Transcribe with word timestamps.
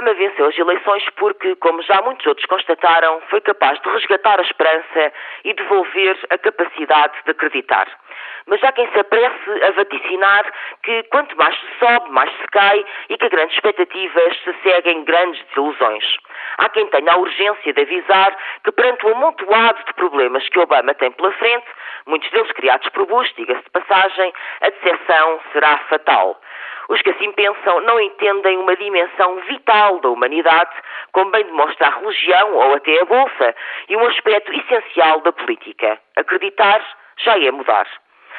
Obama 0.00 0.14
venceu 0.14 0.46
as 0.46 0.56
eleições 0.56 1.04
porque, 1.16 1.54
como 1.56 1.82
já 1.82 2.00
muitos 2.00 2.26
outros 2.26 2.46
constataram, 2.46 3.20
foi 3.28 3.38
capaz 3.42 3.78
de 3.80 3.90
resgatar 3.90 4.40
a 4.40 4.42
esperança 4.42 5.12
e 5.44 5.52
devolver 5.52 6.18
a 6.30 6.38
capacidade 6.38 7.12
de 7.22 7.30
acreditar. 7.30 7.86
Mas 8.46 8.64
há 8.64 8.72
quem 8.72 8.90
se 8.90 8.98
apresse 8.98 9.62
a 9.62 9.70
vaticinar 9.72 10.50
que 10.82 11.02
quanto 11.10 11.36
mais 11.36 11.54
se 11.54 11.66
sobe, 11.78 12.10
mais 12.12 12.32
se 12.32 12.46
cai 12.48 12.82
e 13.10 13.18
que 13.18 13.28
grandes 13.28 13.54
expectativas 13.54 14.38
se 14.42 14.54
seguem 14.62 15.04
grandes 15.04 15.44
desilusões. 15.48 16.16
Há 16.56 16.70
quem 16.70 16.86
tenha 16.86 17.12
a 17.12 17.18
urgência 17.18 17.70
de 17.70 17.82
avisar 17.82 18.34
que 18.64 18.72
perante 18.72 19.04
o 19.04 19.14
amontoado 19.14 19.84
de 19.84 19.92
problemas 19.92 20.48
que 20.48 20.58
Obama 20.60 20.94
tem 20.94 21.12
pela 21.12 21.30
frente, 21.32 21.66
muitos 22.06 22.30
deles 22.30 22.50
criados 22.52 22.88
por 22.88 23.04
Bush, 23.04 23.30
diga-se 23.36 23.64
de 23.64 23.70
passagem, 23.70 24.32
a 24.62 24.70
decepção 24.70 25.40
será 25.52 25.76
fatal. 25.90 26.40
Os 26.90 27.00
que 27.02 27.10
assim 27.10 27.30
pensam 27.32 27.80
não 27.82 28.00
entendem 28.00 28.58
uma 28.58 28.74
dimensão 28.74 29.36
vital 29.42 30.00
da 30.00 30.08
humanidade, 30.08 30.74
como 31.12 31.30
bem 31.30 31.44
demonstra 31.44 31.86
a 31.86 32.00
religião 32.00 32.52
ou 32.52 32.74
até 32.74 33.00
a 33.00 33.04
Bolsa, 33.04 33.54
e 33.88 33.96
um 33.96 34.04
aspecto 34.06 34.52
essencial 34.52 35.20
da 35.20 35.32
política. 35.32 36.00
Acreditar 36.16 36.84
já 37.24 37.38
é 37.38 37.50
mudar. 37.52 37.86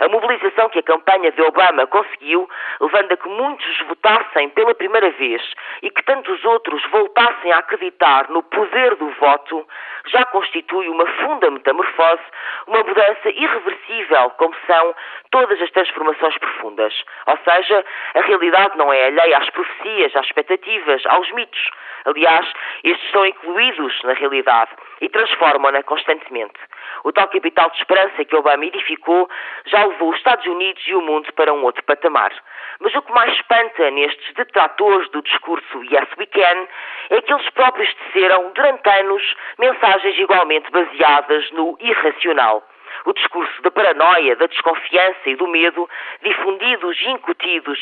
A 0.00 0.08
mobilização 0.08 0.68
que 0.68 0.80
a 0.80 0.82
campanha 0.82 1.30
de 1.30 1.42
Obama 1.42 1.86
conseguiu, 1.86 2.48
levando 2.80 3.12
a 3.12 3.16
que 3.16 3.28
muitos 3.28 3.80
votassem 3.88 4.48
pela 4.50 4.74
primeira 4.74 5.10
vez 5.10 5.42
e 5.82 5.90
que 5.90 6.02
tantos 6.02 6.44
outros 6.44 6.82
voltassem 6.90 7.52
a 7.52 7.58
acreditar 7.58 8.28
no 8.30 8.42
poder 8.42 8.96
do 8.96 9.08
voto, 9.10 9.66
já 10.06 10.24
constitui 10.26 10.88
uma 10.88 11.06
funda 11.06 11.50
metamorfose, 11.50 12.22
uma 12.66 12.82
mudança 12.82 13.30
irreversível, 13.30 14.30
como 14.36 14.54
são 14.66 14.94
todas 15.30 15.60
as 15.60 15.70
transformações 15.70 16.36
profundas. 16.38 16.94
Ou 17.26 17.38
seja, 17.44 17.84
a 18.14 18.20
realidade 18.20 18.76
não 18.76 18.92
é 18.92 19.06
alheia 19.06 19.38
às 19.38 19.50
profecias, 19.50 20.14
às 20.16 20.26
expectativas, 20.26 21.02
aos 21.06 21.30
mitos. 21.32 21.70
Aliás, 22.04 22.46
estes 22.82 23.10
são 23.10 23.24
incluídos 23.24 24.02
na 24.02 24.12
realidade 24.12 24.70
e 25.00 25.08
transformam-na 25.08 25.82
constantemente. 25.82 26.58
O 27.02 27.12
tal 27.12 27.28
capital 27.28 27.70
de 27.70 27.78
esperança 27.78 28.24
que 28.24 28.36
Obama 28.36 28.64
edificou 28.64 29.28
já 29.66 29.84
levou 29.84 30.10
os 30.10 30.16
Estados 30.16 30.46
Unidos 30.46 30.82
e 30.86 30.94
o 30.94 31.00
mundo 31.00 31.32
para 31.32 31.52
um 31.52 31.62
outro 31.64 31.82
patamar. 31.84 32.32
Mas 32.80 32.94
o 32.94 33.02
que 33.02 33.12
mais 33.12 33.32
espanta 33.34 33.90
nestes 33.90 34.34
detratores 34.34 35.08
do 35.10 35.22
discurso 35.22 35.84
Yes 35.84 36.08
We 36.18 36.26
Can 36.26 36.66
é 37.10 37.22
que 37.22 37.32
eles 37.32 37.48
próprios 37.50 37.92
teceram, 37.94 38.52
durante 38.54 38.88
anos, 38.88 39.36
mensagens 39.58 40.18
igualmente 40.18 40.70
baseadas 40.70 41.50
no 41.52 41.76
irracional 41.80 42.62
o 43.04 43.12
discurso 43.12 43.62
da 43.62 43.70
paranoia, 43.70 44.36
da 44.36 44.46
desconfiança 44.46 45.20
e 45.26 45.36
do 45.36 45.46
medo, 45.46 45.88
difundidos 46.22 47.00
e 47.00 47.10
incutidos 47.10 47.78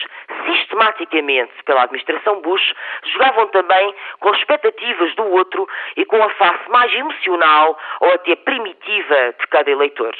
sistematicamente 0.47 1.53
pela 1.64 1.83
administração 1.83 2.41
Bush, 2.41 2.75
jogavam 3.05 3.47
também 3.48 3.95
com 4.20 4.34
expectativas 4.34 5.14
do 5.14 5.25
outro 5.25 5.69
e 5.97 6.05
com 6.05 6.23
a 6.23 6.31
face 6.31 6.70
mais 6.70 6.92
emocional 6.92 7.79
ou 8.01 8.12
até 8.12 8.37
primitiva 8.37 9.34
de 9.39 9.47
cada 9.48 9.70
eleitor. 9.70 10.14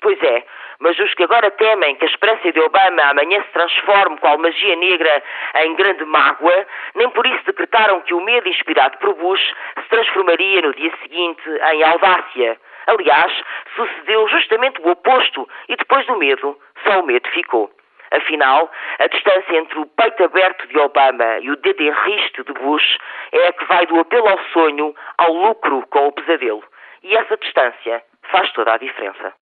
Pois 0.00 0.22
é, 0.22 0.44
mas 0.78 0.96
os 0.98 1.12
que 1.14 1.24
agora 1.24 1.50
temem 1.50 1.96
que 1.96 2.04
a 2.04 2.08
esperança 2.08 2.52
de 2.52 2.60
Obama 2.60 3.02
amanhã 3.02 3.42
se 3.42 3.52
transforme 3.52 4.16
qual 4.18 4.38
magia 4.38 4.76
negra 4.76 5.22
em 5.56 5.74
grande 5.74 6.04
mágoa, 6.04 6.66
nem 6.94 7.10
por 7.10 7.26
isso 7.26 7.44
decretaram 7.46 8.00
que 8.02 8.14
o 8.14 8.20
medo 8.20 8.48
inspirado 8.48 8.96
por 8.98 9.14
Bush 9.14 9.42
se 9.82 9.88
transformaria 9.88 10.62
no 10.62 10.72
dia 10.74 10.92
seguinte 11.02 11.42
em 11.72 11.82
audácia. 11.82 12.60
Aliás, 12.88 13.30
sucedeu 13.76 14.26
justamente 14.28 14.80
o 14.80 14.90
oposto 14.90 15.46
e 15.68 15.76
depois 15.76 16.06
do 16.06 16.16
medo, 16.16 16.58
só 16.82 17.00
o 17.00 17.06
medo 17.06 17.28
ficou. 17.28 17.70
Afinal, 18.10 18.70
a 18.98 19.06
distância 19.06 19.56
entre 19.58 19.78
o 19.78 19.84
peito 19.84 20.24
aberto 20.24 20.66
de 20.68 20.78
Obama 20.78 21.38
e 21.40 21.50
o 21.50 21.56
dedo 21.56 21.82
enristo 21.82 22.42
de 22.44 22.52
Bush 22.54 22.96
é 23.32 23.48
a 23.48 23.52
que 23.52 23.64
vai 23.66 23.84
do 23.84 24.00
apelo 24.00 24.26
ao 24.26 24.38
sonho 24.54 24.94
ao 25.18 25.32
lucro 25.34 25.86
com 25.90 26.08
o 26.08 26.12
pesadelo. 26.12 26.64
E 27.02 27.14
essa 27.14 27.36
distância 27.36 28.02
faz 28.30 28.50
toda 28.52 28.72
a 28.72 28.78
diferença. 28.78 29.34